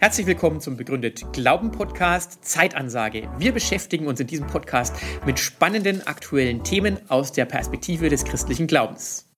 [0.00, 3.28] Herzlich willkommen zum Begründet Glauben Podcast Zeitansage.
[3.38, 4.94] Wir beschäftigen uns in diesem Podcast
[5.26, 9.28] mit spannenden aktuellen Themen aus der Perspektive des christlichen Glaubens.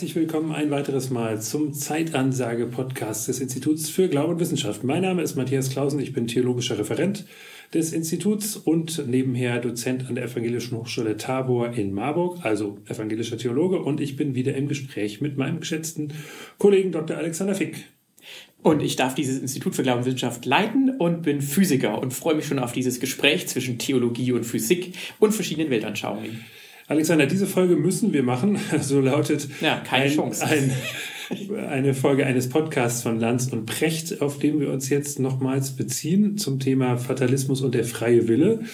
[0.00, 4.82] Herzlich willkommen ein weiteres Mal zum Zeitansage-Podcast des Instituts für Glaube und Wissenschaft.
[4.82, 7.26] Mein Name ist Matthias Clausen, ich bin theologischer Referent
[7.74, 13.78] des Instituts und nebenher Dozent an der Evangelischen Hochschule Tabor in Marburg, also evangelischer Theologe,
[13.78, 16.14] und ich bin wieder im Gespräch mit meinem geschätzten
[16.56, 17.18] Kollegen Dr.
[17.18, 17.84] Alexander Fick.
[18.62, 22.36] Und ich darf dieses Institut für Glaube und Wissenschaft leiten und bin Physiker und freue
[22.36, 26.40] mich schon auf dieses Gespräch zwischen Theologie und Physik und verschiedenen Weltanschauungen.
[26.90, 28.58] Alexander, diese Folge müssen wir machen.
[28.80, 30.44] So lautet ja, keine ein, Chance.
[30.44, 30.72] Ein,
[31.68, 36.36] eine Folge eines Podcasts von Lanz und Precht, auf den wir uns jetzt nochmals beziehen
[36.36, 38.64] zum Thema Fatalismus und der freie Wille.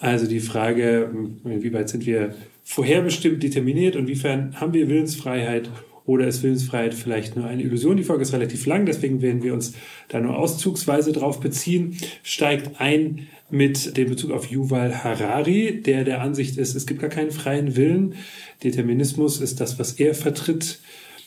[0.00, 5.70] Also die Frage, inwieweit sind wir vorherbestimmt determiniert und inwiefern haben wir Willensfreiheit
[6.12, 7.96] oder ist Willensfreiheit vielleicht nur eine Illusion?
[7.96, 9.74] Die Folge ist relativ lang, deswegen werden wir uns
[10.08, 11.96] da nur auszugsweise drauf beziehen.
[12.22, 17.10] Steigt ein mit dem Bezug auf Yuval Harari, der der Ansicht ist, es gibt gar
[17.10, 18.14] keinen freien Willen.
[18.62, 20.80] Determinismus ist das, was er vertritt.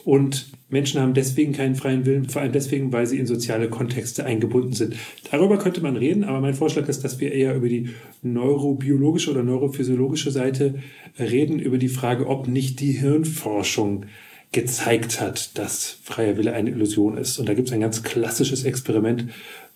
[0.06, 4.24] Und Menschen haben deswegen keinen freien Willen, vor allem deswegen, weil sie in soziale Kontexte
[4.24, 4.96] eingebunden sind.
[5.32, 7.90] Darüber könnte man reden, aber mein Vorschlag ist, dass wir eher über die
[8.22, 10.76] neurobiologische oder neurophysiologische Seite
[11.20, 14.06] reden, über die Frage, ob nicht die Hirnforschung
[14.52, 17.40] gezeigt hat, dass freier Wille eine Illusion ist.
[17.40, 19.26] Und da gibt es ein ganz klassisches Experiment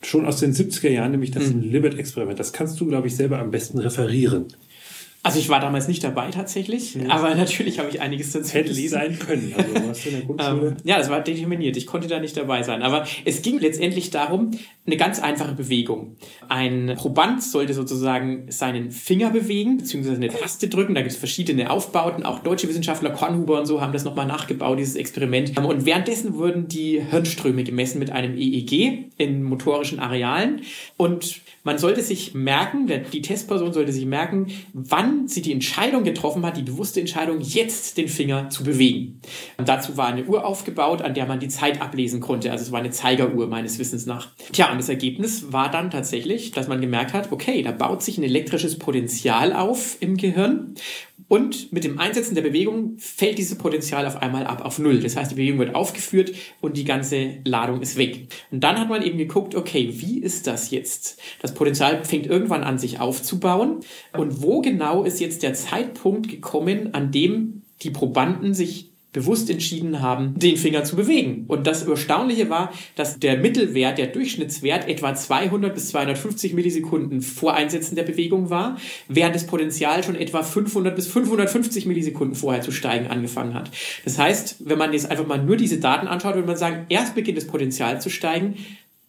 [0.02, 1.62] schon aus den 70er Jahren, nämlich das mhm.
[1.62, 2.40] Libet-Experiment.
[2.40, 4.48] Das kannst du, glaube ich, selber am besten referieren.
[5.22, 7.10] Also ich war damals nicht dabei tatsächlich, ja.
[7.10, 8.94] aber natürlich habe ich einiges dazu Hätte gelesen.
[8.94, 9.54] sein können.
[9.58, 10.68] Also warst du in der Grundschule.
[10.70, 11.76] ähm, ja, das war determiniert.
[11.76, 12.82] Ich konnte da nicht dabei sein.
[12.82, 14.52] Aber es ging letztendlich darum,
[14.86, 16.16] eine ganz einfache Bewegung.
[16.48, 20.96] Ein Proband sollte sozusagen seinen Finger bewegen, beziehungsweise eine Taste drücken.
[20.96, 22.24] Da gibt es verschiedene Aufbauten.
[22.24, 25.58] Auch deutsche Wissenschaftler, Kornhuber und so, haben das nochmal nachgebaut, dieses Experiment.
[25.60, 30.62] Und währenddessen wurden die Hirnströme gemessen mit einem EEG in motorischen Arealen.
[30.96, 36.46] Und man sollte sich merken, die Testperson sollte sich merken, wann sie die Entscheidung getroffen
[36.46, 39.22] hat, die bewusste Entscheidung, jetzt den Finger zu bewegen.
[39.58, 42.52] Und dazu war eine Uhr aufgebaut, an der man die Zeit ablesen konnte.
[42.52, 44.30] Also es war eine Zeigeruhr meines Wissens nach.
[44.52, 48.18] Tja, und das Ergebnis war dann tatsächlich, dass man gemerkt hat, okay, da baut sich
[48.18, 50.76] ein elektrisches Potenzial auf im Gehirn
[51.28, 55.00] und mit dem Einsetzen der Bewegung fällt dieses Potenzial auf einmal ab auf Null.
[55.00, 58.28] Das heißt, die Bewegung wird aufgeführt und die ganze Ladung ist weg.
[58.52, 61.20] Und dann hat man eben geguckt, okay, wie ist das jetzt?
[61.42, 63.82] Das Potenzial fängt irgendwann an, sich aufzubauen.
[64.14, 70.02] Und wo genau ist jetzt der Zeitpunkt gekommen, an dem die Probanden sich bewusst entschieden
[70.02, 71.46] haben, den Finger zu bewegen.
[71.48, 77.56] Und das Erstaunliche war, dass der Mittelwert, der Durchschnittswert etwa 200 bis 250 Millisekunden vor
[77.56, 78.78] Einsetzen der Bewegung war,
[79.08, 83.72] während das Potenzial schon etwa 500 bis 550 Millisekunden vorher zu steigen angefangen hat.
[84.06, 87.16] Das heißt, wenn man jetzt einfach mal nur diese Daten anschaut, würde man sagen, erst
[87.16, 88.58] beginnt das Potenzial zu steigen,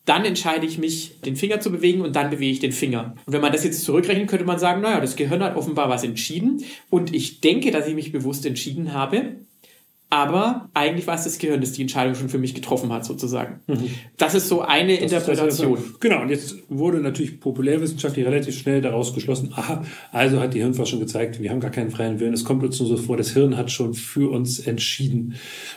[0.06, 3.14] dann entscheide ich mich, den Finger zu bewegen und dann bewege ich den Finger.
[3.26, 6.04] Und wenn man das jetzt zurückrechnet, könnte man sagen, naja, das Gehirn hat offenbar was
[6.04, 9.36] entschieden und ich denke, dass ich mich bewusst entschieden habe
[10.10, 13.60] aber eigentlich war es das Gehirn, das die Entscheidung schon für mich getroffen hat, sozusagen.
[13.69, 13.91] Mhm.
[14.16, 15.78] Das ist so eine das Interpretation.
[16.00, 20.98] Genau, und jetzt wurde natürlich populärwissenschaftlich relativ schnell daraus geschlossen, aha, also hat die Hirnforschung
[20.98, 23.56] gezeigt, wir haben gar keinen freien Willen, es kommt uns nur so vor, das Hirn
[23.56, 25.37] hat schon für uns entschieden.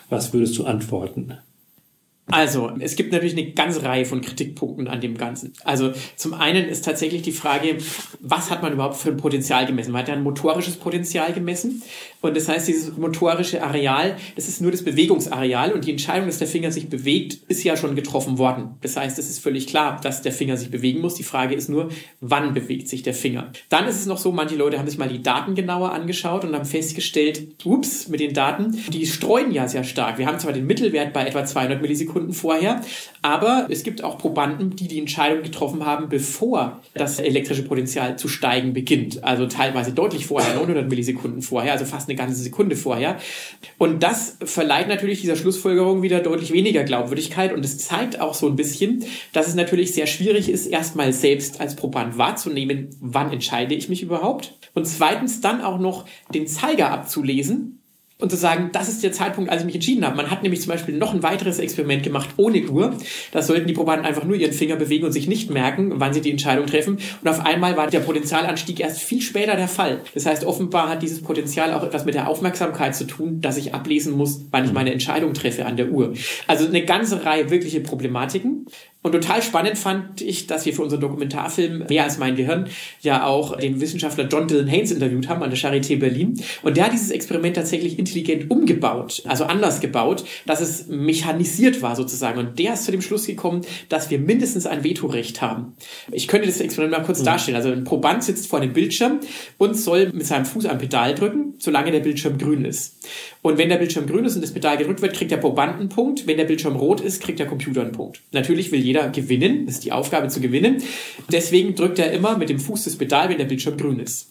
[0.10, 1.38] Was würdest du antworten?
[2.34, 5.54] Also, es gibt natürlich eine ganze Reihe von Kritikpunkten an dem Ganzen.
[5.64, 7.78] Also, zum einen ist tatsächlich die Frage,
[8.22, 9.92] was hat man überhaupt für ein Potenzial gemessen?
[9.92, 11.84] Man hat ja ein motorisches Potenzial gemessen.
[12.22, 16.40] Und das heißt, dieses motorische Areal, das ist nur das Bewegungsareal und die Entscheidung, dass
[16.40, 18.78] der Finger sich bewegt, ist ja schon getroffen worden.
[18.82, 21.16] Das heißt, es ist völlig klar, dass der Finger sich bewegen muss.
[21.16, 21.90] Die Frage ist nur,
[22.20, 23.52] wann bewegt sich der Finger?
[23.70, 26.56] Dann ist es noch so, manche Leute haben sich mal die Daten genauer angeschaut und
[26.56, 30.18] haben festgestellt, ups, mit den Daten, die streuen ja sehr stark.
[30.18, 32.82] Wir haben zwar den Mittelwert bei etwa 200 Millisekunden vorher,
[33.22, 38.28] aber es gibt auch Probanden, die die Entscheidung getroffen haben, bevor das elektrische Potenzial zu
[38.28, 39.24] steigen beginnt.
[39.24, 43.18] Also teilweise deutlich vorher, 900 Millisekunden vorher, also fast eine ganze Sekunde vorher.
[43.78, 48.48] Und das verleiht natürlich dieser Schlussfolgerung wieder deutlich weniger Glaubwürdigkeit und es zeigt auch so
[48.48, 49.04] ein bisschen,
[49.34, 54.04] dass es natürlich sehr schwierig ist, erstmal selbst als Proband wahrzunehmen, wann entscheide ich mich
[54.04, 54.54] überhaupt.
[54.74, 57.80] Und zweitens dann auch noch den Zeiger abzulesen,
[58.20, 60.16] und zu sagen, das ist der Zeitpunkt, als ich mich entschieden habe.
[60.16, 62.96] Man hat nämlich zum Beispiel noch ein weiteres Experiment gemacht ohne Uhr.
[63.32, 66.22] Da sollten die Probanden einfach nur ihren Finger bewegen und sich nicht merken, wann sie
[66.22, 67.00] die Entscheidung treffen.
[67.22, 70.02] Und auf einmal war der Potenzialanstieg erst viel später der Fall.
[70.14, 73.74] Das heißt, offenbar hat dieses Potenzial auch etwas mit der Aufmerksamkeit zu tun, dass ich
[73.74, 76.14] ablesen muss, wann ich meine Entscheidung treffe an der Uhr.
[76.48, 78.68] Also eine ganze Reihe wirkliche Problematiken.
[79.04, 82.70] Und total spannend fand ich, dass wir für unseren Dokumentarfilm Mehr als mein Gehirn
[83.02, 86.42] ja auch den Wissenschaftler John Dylan Haynes interviewt haben an der Charité Berlin.
[86.62, 91.96] Und der hat dieses Experiment tatsächlich intelligent umgebaut, also anders gebaut, dass es mechanisiert war
[91.96, 92.40] sozusagen.
[92.40, 95.74] Und der ist zu dem Schluss gekommen, dass wir mindestens ein Vetorecht haben.
[96.12, 97.26] Ich könnte das Experiment mal kurz mhm.
[97.26, 97.58] darstellen.
[97.58, 99.20] Also ein Proband sitzt vor einem Bildschirm
[99.58, 103.06] und soll mit seinem Fuß am Pedal drücken, solange der Bildschirm grün ist.
[103.44, 105.90] Und wenn der Bildschirm grün ist und das Pedal gedrückt wird, kriegt der Proband einen
[105.90, 106.26] Punkt.
[106.26, 108.22] Wenn der Bildschirm rot ist, kriegt der Computer einen Punkt.
[108.32, 109.66] Natürlich will jeder gewinnen.
[109.66, 110.82] Das ist die Aufgabe zu gewinnen.
[111.30, 114.30] Deswegen drückt er immer mit dem Fuß das Pedal, wenn der Bildschirm grün ist.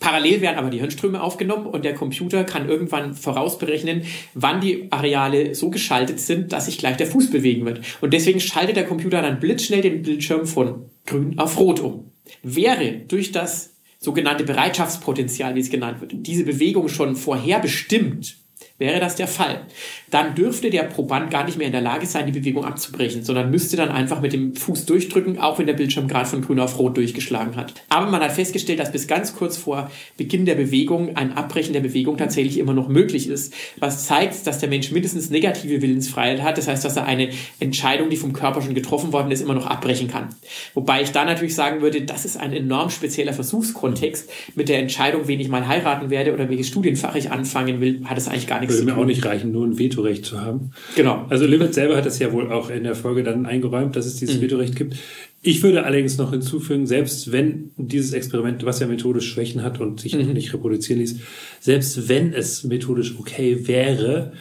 [0.00, 5.54] Parallel werden aber die Hirnströme aufgenommen und der Computer kann irgendwann vorausberechnen, wann die Areale
[5.54, 7.80] so geschaltet sind, dass sich gleich der Fuß bewegen wird.
[8.00, 12.12] Und deswegen schaltet der Computer dann blitzschnell den Bildschirm von grün auf rot um.
[12.42, 18.36] Wäre durch das sogenannte Bereitschaftspotenzial, wie es genannt wird, diese Bewegung schon vorherbestimmt,
[18.78, 19.62] wäre das der Fall,
[20.10, 23.50] dann dürfte der Proband gar nicht mehr in der Lage sein, die Bewegung abzubrechen, sondern
[23.50, 26.78] müsste dann einfach mit dem Fuß durchdrücken, auch wenn der Bildschirm gerade von grün auf
[26.78, 27.74] rot durchgeschlagen hat.
[27.88, 31.80] Aber man hat festgestellt, dass bis ganz kurz vor Beginn der Bewegung ein Abbrechen der
[31.80, 36.56] Bewegung tatsächlich immer noch möglich ist, was zeigt, dass der Mensch mindestens negative Willensfreiheit hat.
[36.56, 39.66] Das heißt, dass er eine Entscheidung, die vom Körper schon getroffen worden ist, immer noch
[39.66, 40.28] abbrechen kann.
[40.74, 44.30] Wobei ich da natürlich sagen würde, das ist ein enorm spezieller Versuchskontext.
[44.54, 48.16] Mit der Entscheidung, wen ich mal heiraten werde oder welches Studienfach ich anfangen will, hat
[48.16, 50.72] es eigentlich gar nichts würde mir auch nicht reichen, nur ein Vetorecht zu haben.
[50.96, 51.26] Genau.
[51.28, 54.16] Also Libet selber hat das ja wohl auch in der Folge dann eingeräumt, dass es
[54.16, 54.42] dieses mhm.
[54.42, 54.96] Vetorecht gibt.
[55.40, 60.00] Ich würde allerdings noch hinzufügen, selbst wenn dieses Experiment, was ja methodisch Schwächen hat und
[60.00, 60.32] sich mhm.
[60.32, 61.16] nicht reproduzieren ließ,
[61.60, 64.32] selbst wenn es methodisch okay wäre,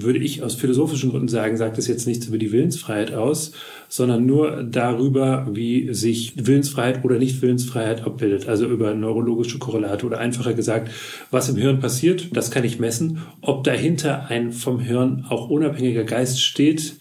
[0.00, 3.52] würde ich aus philosophischen Gründen sagen, sagt es jetzt nichts über die Willensfreiheit aus,
[3.88, 8.48] sondern nur darüber, wie sich Willensfreiheit oder Nicht-Willensfreiheit abbildet.
[8.48, 10.90] Also über neurologische Korrelate oder einfacher gesagt,
[11.32, 13.18] was im Hirn passiert, das kann ich messen.
[13.40, 16.94] Ob dahinter ein vom Hirn auch unabhängiger Geist steht,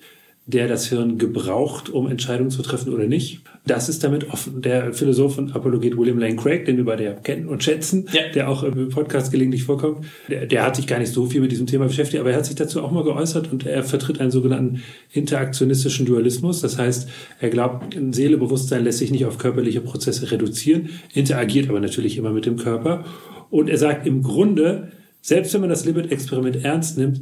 [0.47, 3.41] der das Hirn gebraucht, um Entscheidungen zu treffen oder nicht.
[3.65, 4.61] Das ist damit offen.
[4.61, 8.21] Der Philosoph und Apologet William Lane Craig, den wir beide ja kennen und schätzen, ja.
[8.33, 11.51] der auch im Podcast gelegentlich vorkommt, der, der, hat sich gar nicht so viel mit
[11.51, 14.31] diesem Thema beschäftigt, aber er hat sich dazu auch mal geäußert und er vertritt einen
[14.31, 16.61] sogenannten interaktionistischen Dualismus.
[16.61, 17.09] Das heißt,
[17.41, 22.31] er glaubt, ein Seelebewusstsein lässt sich nicht auf körperliche Prozesse reduzieren, interagiert aber natürlich immer
[22.31, 23.03] mit dem Körper.
[23.49, 27.19] Und er sagt im Grunde, selbst wenn man das Limit-Experiment ernst nimmt,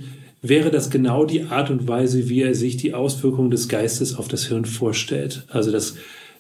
[0.50, 4.28] wäre das genau die Art und Weise, wie er sich die Auswirkungen des Geistes auf
[4.28, 5.44] das Hirn vorstellt.
[5.50, 5.96] Also das,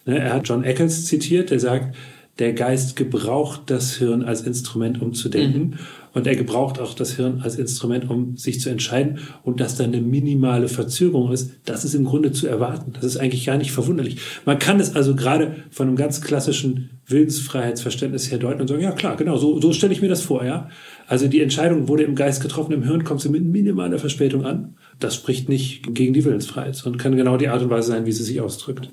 [0.05, 1.95] ne, er hat John Eccles zitiert, der sagt,
[2.39, 5.59] der Geist gebraucht das Hirn als Instrument, um zu denken.
[5.59, 5.73] Mhm.
[6.13, 9.19] Und er gebraucht auch das Hirn als Instrument, um sich zu entscheiden.
[9.43, 12.93] Und dass da eine minimale Verzögerung ist, das ist im Grunde zu erwarten.
[12.93, 14.17] Das ist eigentlich gar nicht verwunderlich.
[14.45, 18.91] Man kann es also gerade von einem ganz klassischen Willensfreiheitsverständnis her deuten und sagen, ja
[18.91, 20.69] klar, genau, so, so stelle ich mir das vor, ja.
[21.07, 24.75] Also die Entscheidung wurde im Geist getroffen, im Hirn kommt sie mit minimaler Verspätung an.
[24.99, 28.13] Das spricht nicht gegen die Willensfreiheit und kann genau die Art und Weise sein, wie
[28.13, 28.89] sie sich ausdrückt.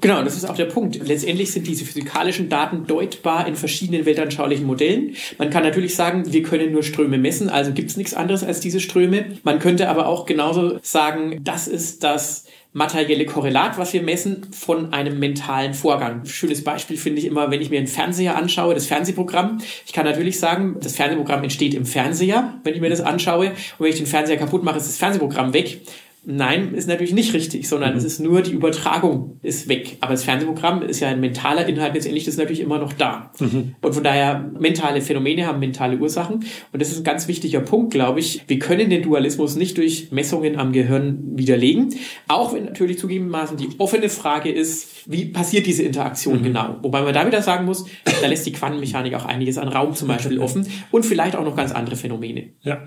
[0.00, 0.96] Genau, das ist auch der Punkt.
[1.06, 5.14] Letztendlich sind diese physikalischen Daten deutbar in verschiedenen weltanschaulichen Modellen.
[5.38, 8.60] Man kann natürlich sagen, wir können nur Ströme messen, also gibt es nichts anderes als
[8.60, 9.38] diese Ströme.
[9.42, 14.92] Man könnte aber auch genauso sagen, das ist das materielle Korrelat, was wir messen, von
[14.92, 16.24] einem mentalen Vorgang.
[16.26, 19.58] Schönes Beispiel finde ich immer, wenn ich mir einen Fernseher anschaue, das Fernsehprogramm.
[19.86, 23.48] Ich kann natürlich sagen, das Fernsehprogramm entsteht im Fernseher, wenn ich mir das anschaue.
[23.48, 25.80] Und wenn ich den Fernseher kaputt mache, ist das Fernsehprogramm weg.
[26.24, 27.98] Nein, ist natürlich nicht richtig, sondern mhm.
[27.98, 29.96] es ist nur die Übertragung ist weg.
[30.00, 33.32] Aber das Fernsehprogramm ist ja ein mentaler Inhalt, letztendlich ist natürlich immer noch da.
[33.38, 33.76] Mhm.
[33.80, 36.44] Und von daher, mentale Phänomene haben mentale Ursachen.
[36.72, 38.42] Und das ist ein ganz wichtiger Punkt, glaube ich.
[38.46, 41.94] Wir können den Dualismus nicht durch Messungen am Gehirn widerlegen.
[42.26, 46.42] Auch wenn natürlich zugegebenermaßen die offene Frage ist, wie passiert diese Interaktion mhm.
[46.42, 46.76] genau?
[46.82, 47.86] Wobei man da wieder sagen muss,
[48.20, 51.56] da lässt die Quantenmechanik auch einiges an Raum zum Beispiel offen und vielleicht auch noch
[51.56, 52.50] ganz andere Phänomene.
[52.62, 52.84] Ja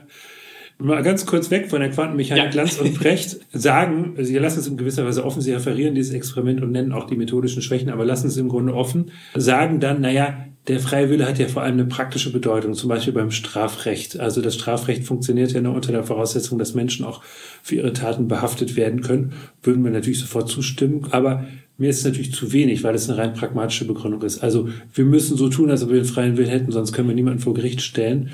[0.84, 2.62] mal ganz kurz weg von der Quantenmechanik, ja.
[2.62, 6.62] Lanz und Brecht sagen, Sie lassen es in gewisser Weise offen, Sie referieren dieses Experiment
[6.62, 10.46] und nennen auch die methodischen Schwächen, aber lassen es im Grunde offen, sagen dann, naja,
[10.68, 14.20] der freie Wille hat ja vor allem eine praktische Bedeutung, zum Beispiel beim Strafrecht.
[14.20, 17.24] Also das Strafrecht funktioniert ja nur unter der Voraussetzung, dass Menschen auch
[17.64, 19.34] für ihre Taten behaftet werden können.
[19.64, 21.46] Würden wir natürlich sofort zustimmen, aber
[21.80, 24.44] mir ist es natürlich zu wenig, weil es eine rein pragmatische Begründung ist.
[24.44, 27.16] Also wir müssen so tun, als ob wir den freien Willen hätten, sonst können wir
[27.16, 28.30] niemanden vor Gericht stellen.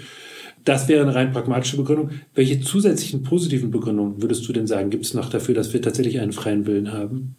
[0.67, 2.09] Das wäre eine rein pragmatische Begründung.
[2.35, 6.19] Welche zusätzlichen positiven Begründungen würdest du denn sagen, gibt es noch dafür, dass wir tatsächlich
[6.19, 7.37] einen freien Willen haben?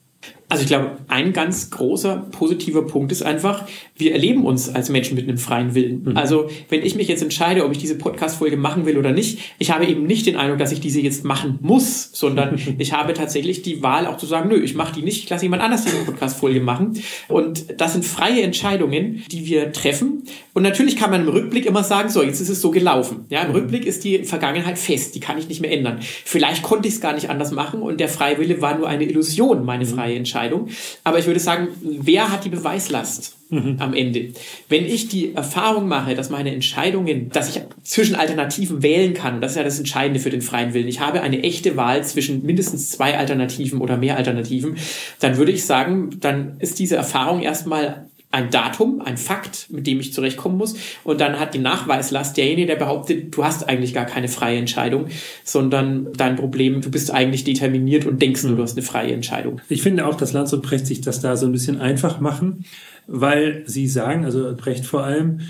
[0.50, 5.14] Also ich glaube, ein ganz großer positiver Punkt ist einfach, wir erleben uns als Menschen
[5.14, 6.04] mit einem freien Willen.
[6.04, 6.16] Mhm.
[6.16, 9.70] Also wenn ich mich jetzt entscheide, ob ich diese Podcast-Folge machen will oder nicht, ich
[9.70, 13.60] habe eben nicht den Eindruck, dass ich diese jetzt machen muss, sondern ich habe tatsächlich
[13.60, 15.98] die Wahl auch zu sagen, nö, ich mache die nicht, ich lasse jemand anders diese
[15.98, 16.98] Podcast-Folge machen.
[17.28, 20.22] Und das sind freie Entscheidungen, die wir treffen.
[20.54, 23.26] Und natürlich kann man im Rückblick immer sagen, so, jetzt ist es so gelaufen.
[23.28, 23.54] Ja, im mhm.
[23.54, 25.98] Rückblick ist die Vergangenheit fest, die kann ich nicht mehr ändern.
[26.00, 29.04] Vielleicht konnte ich es gar nicht anders machen und der freie Wille war nur eine
[29.04, 29.88] Illusion, meine mhm.
[29.88, 30.37] freie Entscheidung.
[30.38, 30.68] Entscheidung.
[31.04, 33.34] Aber ich würde sagen, wer hat die Beweislast?
[33.50, 33.76] Mhm.
[33.78, 34.34] am Ende.
[34.68, 39.40] Wenn ich die Erfahrung mache, dass meine Entscheidungen, dass ich zwischen Alternativen wählen kann, und
[39.40, 42.44] das ist ja das Entscheidende für den freien Willen, ich habe eine echte Wahl zwischen
[42.44, 44.76] mindestens zwei Alternativen oder mehr Alternativen,
[45.20, 50.00] dann würde ich sagen, dann ist diese Erfahrung erstmal ein Datum, ein Fakt, mit dem
[50.00, 50.74] ich zurechtkommen muss.
[51.02, 55.06] Und dann hat die Nachweislast derjenige, der behauptet, du hast eigentlich gar keine freie Entscheidung,
[55.44, 59.60] sondern dein Problem, du bist eigentlich determiniert und denkst nur, du hast eine freie Entscheidung.
[59.68, 62.66] Ich finde auch, dass Lanz und Precht sich das da so ein bisschen einfach machen,
[63.06, 65.40] weil sie sagen, also Precht vor allem,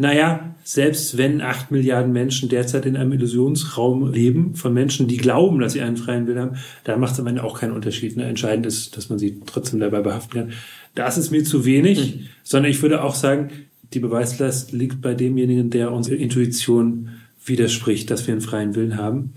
[0.00, 5.58] naja, selbst wenn acht Milliarden Menschen derzeit in einem Illusionsraum leben, von Menschen, die glauben,
[5.58, 8.16] dass sie einen freien Willen haben, da macht es am Ende auch keinen Unterschied.
[8.16, 8.24] Ne?
[8.24, 10.52] Entscheidend ist, dass man sie trotzdem dabei behaften kann.
[10.94, 12.26] Das ist mir zu wenig, mhm.
[12.44, 13.50] sondern ich würde auch sagen,
[13.92, 17.08] die Beweislast liegt bei demjenigen, der unsere Intuition
[17.44, 19.32] widerspricht, dass wir einen freien Willen haben.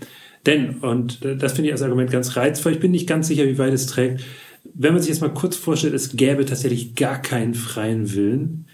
[0.46, 3.58] Denn, und das finde ich als Argument ganz reizvoll, ich bin nicht ganz sicher, wie
[3.58, 4.22] weit es trägt,
[4.74, 8.66] wenn man sich jetzt mal kurz vorstellt, es gäbe tatsächlich gar keinen freien Willen,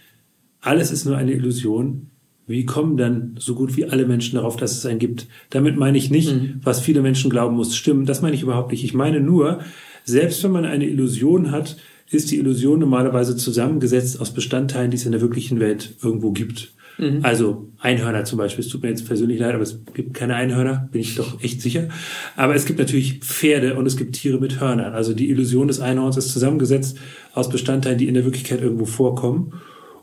[0.61, 2.11] alles ist nur eine Illusion.
[2.47, 5.27] Wie kommen dann so gut wie alle Menschen darauf, dass es einen gibt?
[5.50, 6.61] Damit meine ich nicht, mhm.
[6.62, 8.07] was viele Menschen glauben muss stimmen.
[8.07, 8.85] Das meine ich überhaupt nicht.
[8.85, 9.61] Ich meine nur,
[10.05, 11.77] selbst wenn man eine Illusion hat,
[12.11, 16.73] ist die Illusion normalerweise zusammengesetzt aus Bestandteilen, die es in der wirklichen Welt irgendwo gibt.
[16.99, 17.21] Mhm.
[17.23, 18.65] Also Einhörner zum Beispiel.
[18.65, 21.62] Es tut mir jetzt persönlich leid, aber es gibt keine Einhörner, bin ich doch echt
[21.62, 21.88] sicher.
[22.37, 24.95] Aber es gibt natürlich Pferde und es gibt Tiere mit Hörnern.
[24.95, 26.99] Also die Illusion des Einhorns ist zusammengesetzt
[27.35, 29.53] aus Bestandteilen, die in der Wirklichkeit irgendwo vorkommen.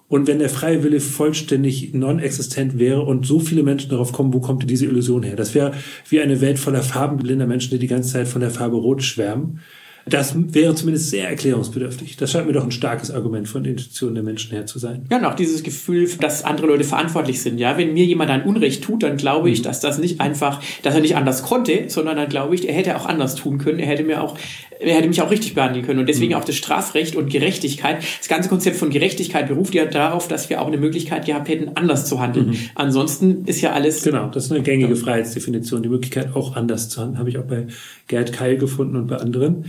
[0.07, 4.39] Und wenn der freie Wille vollständig non-existent wäre und so viele Menschen darauf kommen, wo
[4.39, 5.35] kommt diese Illusion her?
[5.35, 5.73] Das wäre
[6.09, 9.61] wie eine Welt voller farbenblinder Menschen, die die ganze Zeit von der Farbe Rot schwärmen.
[10.07, 12.15] Das wäre zumindest sehr erklärungsbedürftig.
[12.17, 15.07] Das scheint mir doch ein starkes Argument von den Institutionen der Menschen her zu sein.
[15.09, 17.57] Ja, und auch dieses Gefühl, dass andere Leute verantwortlich sind.
[17.57, 19.63] Ja, wenn mir jemand ein Unrecht tut, dann glaube ich, mhm.
[19.63, 22.95] dass das nicht einfach, dass er nicht anders konnte, sondern dann glaube ich, er hätte
[22.97, 23.79] auch anders tun können.
[23.79, 24.37] Er hätte mir auch,
[24.79, 25.99] er hätte mich auch richtig behandeln können.
[25.99, 26.39] Und deswegen mhm.
[26.39, 27.97] auch das Strafrecht und Gerechtigkeit.
[28.19, 31.71] Das ganze Konzept von Gerechtigkeit beruft ja darauf, dass wir auch eine Möglichkeit gehabt hätten,
[31.75, 32.49] anders zu handeln.
[32.49, 32.57] Mhm.
[32.75, 34.03] Ansonsten ist ja alles.
[34.03, 35.81] Genau, das ist eine gängige Freiheitsdefinition.
[35.81, 37.65] Die Möglichkeit, auch anders zu handeln, habe ich auch bei
[38.07, 39.65] Gerd Keil gefunden und bei anderen.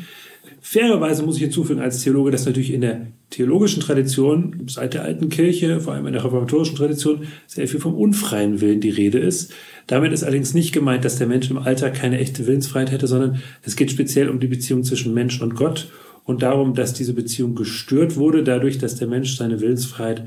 [0.68, 5.28] Fairerweise muss ich hinzufügen als Theologe, dass natürlich in der theologischen Tradition, seit der alten
[5.28, 9.52] Kirche, vor allem in der reformatorischen Tradition, sehr viel vom unfreien Willen die Rede ist.
[9.86, 13.40] Damit ist allerdings nicht gemeint, dass der Mensch im Alltag keine echte Willensfreiheit hätte, sondern
[13.62, 15.88] es geht speziell um die Beziehung zwischen Mensch und Gott
[16.24, 20.26] und darum, dass diese Beziehung gestört wurde, dadurch, dass der Mensch seine Willensfreiheit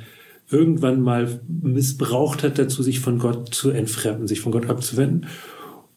[0.49, 5.27] irgendwann mal missbraucht hat, dazu sich von Gott zu entfremden, sich von Gott abzuwenden.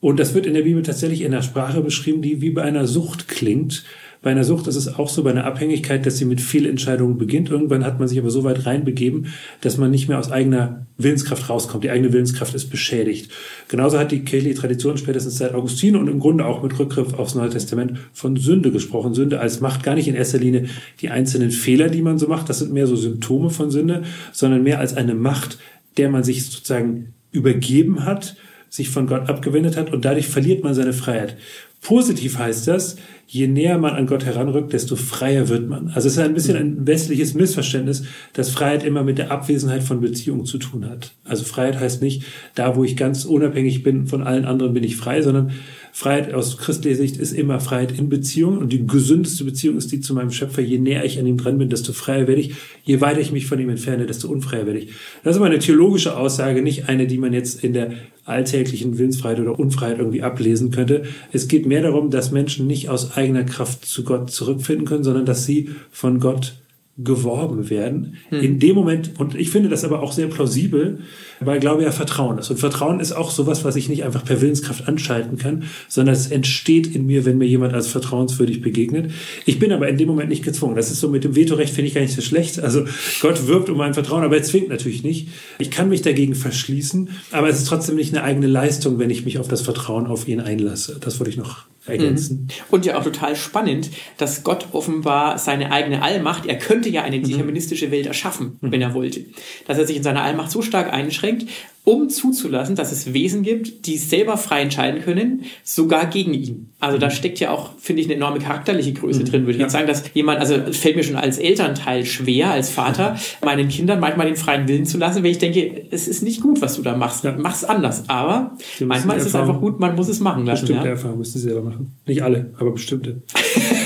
[0.01, 2.89] Und das wird in der Bibel tatsächlich in einer Sprache beschrieben, die wie bei einer
[2.89, 3.85] Sucht klingt.
[4.23, 7.51] Bei einer Sucht ist es auch so, bei einer Abhängigkeit, dass sie mit Fehlentscheidungen beginnt.
[7.51, 9.27] Irgendwann hat man sich aber so weit reinbegeben,
[9.61, 11.83] dass man nicht mehr aus eigener Willenskraft rauskommt.
[11.83, 13.33] Die eigene Willenskraft ist beschädigt.
[13.67, 17.35] Genauso hat die kirchliche Tradition spätestens seit Augustin und im Grunde auch mit Rückgriff aufs
[17.35, 19.13] Neue Testament von Sünde gesprochen.
[19.13, 20.67] Sünde als Macht gar nicht in erster Linie
[21.01, 22.49] die einzelnen Fehler, die man so macht.
[22.49, 25.59] Das sind mehr so Symptome von Sünde, sondern mehr als eine Macht,
[25.97, 28.37] der man sich sozusagen übergeben hat,
[28.69, 31.37] sich von Gott abgewendet hat und dadurch verliert man seine Freiheit.
[31.83, 32.95] Positiv heißt das,
[33.27, 35.89] je näher man an Gott heranrückt, desto freier wird man.
[35.89, 40.01] Also es ist ein bisschen ein westliches Missverständnis, dass Freiheit immer mit der Abwesenheit von
[40.01, 41.13] Beziehungen zu tun hat.
[41.25, 42.23] Also Freiheit heißt nicht,
[42.55, 45.51] da wo ich ganz unabhängig bin von allen anderen bin ich frei, sondern
[45.95, 50.01] Freiheit aus christlicher Sicht ist immer Freiheit in Beziehung und die gesündeste Beziehung ist die
[50.01, 50.63] zu meinem Schöpfer.
[50.63, 52.55] Je näher ich an ihm dran bin, desto freier werde ich.
[52.83, 54.93] Je weiter ich mich von ihm entferne, desto unfreier werde ich.
[55.23, 57.93] Das ist aber eine theologische Aussage, nicht eine, die man jetzt in der
[58.25, 61.03] alltäglichen Willensfreiheit oder Unfreiheit irgendwie ablesen könnte.
[61.31, 65.27] Es geht mehr darum, dass Menschen nicht aus eigener Kraft zu Gott zurückfinden können, sondern
[65.27, 66.55] dass sie von Gott
[66.99, 68.19] geworben werden.
[68.29, 68.41] Hm.
[68.41, 70.99] In dem Moment, und ich finde das aber auch sehr plausibel,
[71.41, 72.51] weil Glaube ja Vertrauen ist.
[72.51, 76.31] Und Vertrauen ist auch sowas, was ich nicht einfach per Willenskraft anschalten kann, sondern es
[76.31, 79.11] entsteht in mir, wenn mir jemand als vertrauenswürdig begegnet.
[79.47, 80.77] Ich bin aber in dem Moment nicht gezwungen.
[80.77, 82.61] Das ist so mit dem Vetorecht finde ich gar nicht so schlecht.
[82.61, 82.85] Also
[83.23, 85.29] Gott wirbt um mein Vertrauen, aber er zwingt natürlich nicht.
[85.59, 89.25] Ich kann mich dagegen verschließen, aber es ist trotzdem nicht eine eigene Leistung, wenn ich
[89.25, 90.99] mich auf das Vertrauen auf ihn einlasse.
[91.01, 92.43] Das wollte ich noch ergänzen.
[92.43, 92.51] Mhm.
[92.71, 97.19] Und ja auch total spannend, dass Gott offenbar seine eigene Allmacht, er könnte ja eine
[97.19, 97.25] mhm.
[97.25, 98.73] deterministische Welt erschaffen, mhm.
[98.73, 99.25] wenn er wollte.
[99.67, 101.49] Dass er sich in seiner Allmacht so stark einschränkt
[101.85, 106.69] um zuzulassen, dass es Wesen gibt, die selber frei entscheiden können, sogar gegen ihn.
[106.79, 109.25] Also da steckt ja auch, finde ich, eine enorme charakterliche Größe mhm.
[109.25, 109.65] drin, würde ich ja.
[109.65, 113.69] jetzt sagen, dass jemand, also es fällt mir schon als Elternteil schwer, als Vater, meinen
[113.69, 116.77] Kindern manchmal den freien Willen zu lassen, wenn ich denke, es ist nicht gut, was
[116.77, 117.25] du da machst.
[117.25, 117.35] Ja.
[117.37, 118.09] Mach's anders.
[118.09, 120.63] Aber manchmal ist es einfach gut, man muss es machen lassen.
[120.63, 120.91] Bestimmte ja.
[120.93, 121.97] Erfahrungen müssen sie selber machen.
[122.07, 123.23] Nicht alle, aber bestimmte.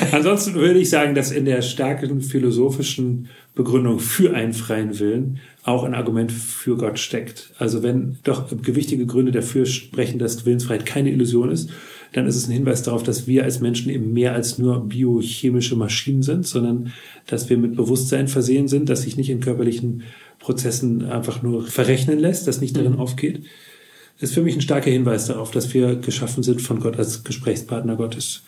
[0.12, 5.84] Ansonsten würde ich sagen, dass in der starken philosophischen Begründung für einen freien Willen auch
[5.84, 7.50] ein Argument für Gott steckt.
[7.58, 11.70] Also wenn doch gewichtige Gründe dafür sprechen, dass Willensfreiheit keine Illusion ist,
[12.12, 15.76] dann ist es ein Hinweis darauf, dass wir als Menschen eben mehr als nur biochemische
[15.76, 16.92] Maschinen sind, sondern
[17.26, 20.04] dass wir mit Bewusstsein versehen sind, dass sich nicht in körperlichen
[20.38, 23.00] Prozessen einfach nur verrechnen lässt, dass nicht darin mhm.
[23.00, 23.42] aufgeht.
[24.20, 27.24] Das ist für mich ein starker Hinweis darauf, dass wir geschaffen sind von Gott als
[27.24, 28.44] Gesprächspartner Gottes.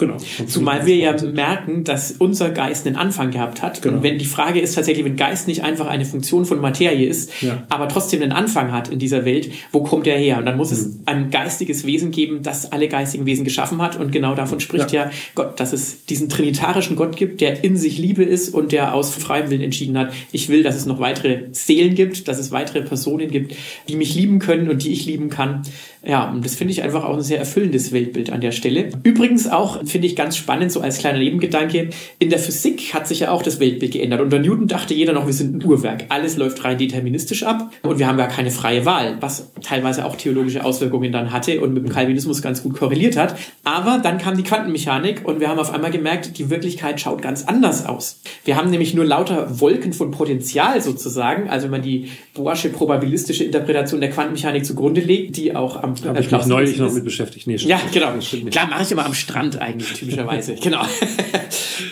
[0.00, 0.16] Genau.
[0.46, 3.82] Zumal wir ja merken, dass unser Geist einen Anfang gehabt hat.
[3.82, 3.98] Genau.
[3.98, 7.42] Und wenn die Frage ist tatsächlich, wenn Geist nicht einfach eine Funktion von Materie ist,
[7.42, 7.64] ja.
[7.68, 10.38] aber trotzdem einen Anfang hat in dieser Welt, wo kommt er her?
[10.38, 10.76] Und dann muss mhm.
[10.76, 14.00] es ein geistiges Wesen geben, das alle geistigen Wesen geschaffen hat.
[14.00, 17.76] Und genau davon spricht ja, ja Gott, dass es diesen trinitarischen Gott gibt, der in
[17.76, 20.98] sich Liebe ist und der aus freiem Willen entschieden hat, ich will, dass es noch
[20.98, 23.54] weitere Seelen gibt, dass es weitere Personen gibt,
[23.86, 25.62] die mich lieben können und die ich lieben kann.
[26.02, 28.88] Ja, und das finde ich einfach auch ein sehr erfüllendes Weltbild an der Stelle.
[29.02, 33.20] Übrigens auch, finde ich ganz spannend, so als kleiner Nebengedanke, in der Physik hat sich
[33.20, 34.20] ja auch das Weltbild geändert.
[34.20, 36.04] Unter Newton dachte jeder noch, wir sind ein Uhrwerk.
[36.08, 40.16] Alles läuft rein deterministisch ab und wir haben gar keine freie Wahl, was teilweise auch
[40.16, 43.36] theologische Auswirkungen dann hatte und mit dem Calvinismus ganz gut korreliert hat.
[43.64, 47.44] Aber dann kam die Quantenmechanik und wir haben auf einmal gemerkt, die Wirklichkeit schaut ganz
[47.44, 48.20] anders aus.
[48.44, 53.44] Wir haben nämlich nur lauter Wolken von Potenzial sozusagen, also wenn man die Bohrsche probabilistische
[53.44, 57.46] Interpretation der Quantenmechanik zugrunde legt, die auch am Habe ich mich neulich noch mit beschäftigt.
[57.46, 58.12] Nee, ja, genau.
[58.50, 60.54] Klar, mache ich immer am Strand eigentlich, typischerweise.
[60.62, 60.82] genau.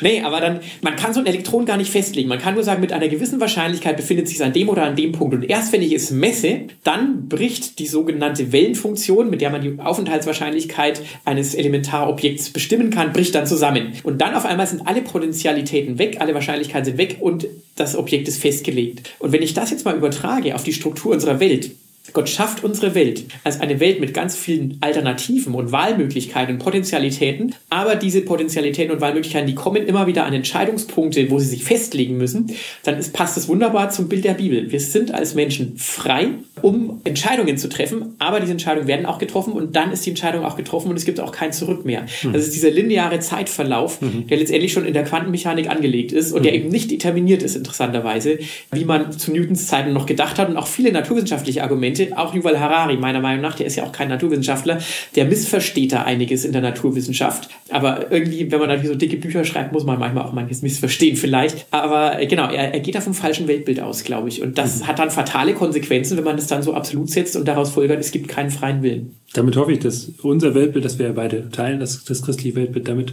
[0.01, 2.29] nee, aber dann, man kann so ein Elektron gar nicht festlegen.
[2.29, 4.97] Man kann nur sagen, mit einer gewissen Wahrscheinlichkeit befindet sich es an dem oder an
[4.97, 5.35] dem Punkt.
[5.35, 9.79] Und erst wenn ich es messe, dann bricht die sogenannte Wellenfunktion, mit der man die
[9.79, 13.93] Aufenthaltswahrscheinlichkeit eines Elementarobjekts bestimmen kann, bricht dann zusammen.
[14.03, 18.29] Und dann auf einmal sind alle Potentialitäten weg, alle Wahrscheinlichkeiten sind weg und das Objekt
[18.29, 19.15] ist festgelegt.
[19.19, 21.71] Und wenn ich das jetzt mal übertrage auf die Struktur unserer Welt,
[22.13, 27.55] Gott schafft unsere Welt als eine Welt mit ganz vielen Alternativen und Wahlmöglichkeiten und Potentialitäten.
[27.71, 32.17] Aber diese Potentialitäten und Wahlmöglichkeiten, die kommen immer wieder an Entscheidungspunkte, wo sie sich festlegen
[32.17, 32.51] müssen.
[32.83, 34.71] Dann ist, passt es wunderbar zum Bild der Bibel.
[34.71, 36.29] Wir sind als Menschen frei,
[36.63, 38.15] um Entscheidungen zu treffen.
[38.19, 41.05] Aber diese Entscheidungen werden auch getroffen und dann ist die Entscheidung auch getroffen und es
[41.05, 42.07] gibt auch kein Zurück mehr.
[42.23, 42.33] Mhm.
[42.33, 44.27] Das ist dieser lineare Zeitverlauf, mhm.
[44.29, 46.45] der letztendlich schon in der Quantenmechanik angelegt ist und mhm.
[46.45, 48.39] der eben nicht determiniert ist, interessanterweise,
[48.73, 52.19] wie man zu Newtons Zeiten noch gedacht hat und auch viele naturwissenschaftliche Argumente Argumente.
[52.19, 54.79] Auch Yuval Harari, meiner Meinung nach, der ist ja auch kein Naturwissenschaftler,
[55.15, 57.49] der missversteht da einiges in der Naturwissenschaft.
[57.71, 61.17] Aber irgendwie, wenn man da so dicke Bücher schreibt, muss man manchmal auch manches missverstehen
[61.17, 61.67] vielleicht.
[61.71, 64.43] Aber äh, genau, er, er geht da vom falschen Weltbild aus, glaube ich.
[64.43, 64.87] Und das mhm.
[64.87, 68.11] hat dann fatale Konsequenzen, wenn man das dann so absolut setzt und daraus folgert, es
[68.11, 69.17] gibt keinen freien Willen.
[69.35, 72.89] Damit hoffe ich, dass unser Weltbild, das wir ja beide teilen, das, das christliche Weltbild,
[72.89, 73.13] damit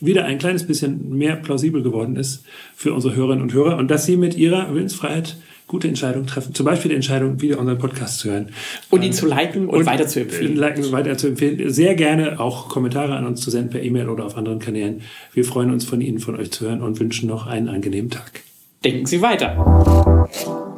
[0.00, 4.04] wieder ein kleines bisschen mehr plausibel geworden ist für unsere Hörerinnen und Hörer und dass
[4.04, 5.36] sie mit ihrer Willensfreiheit
[5.72, 6.54] gute Entscheidungen treffen.
[6.54, 8.50] Zum Beispiel die Entscheidung, wieder unseren Podcast zu hören.
[8.90, 10.54] Und ihn ähm, zu liken und, und weiter zu empfehlen.
[10.54, 11.70] Liken und weiter zu empfehlen.
[11.70, 15.00] Sehr gerne auch Kommentare an uns zu senden per E-Mail oder auf anderen Kanälen.
[15.32, 18.42] Wir freuen uns von Ihnen, von euch zu hören und wünschen noch einen angenehmen Tag.
[18.84, 20.68] Denken Sie weiter.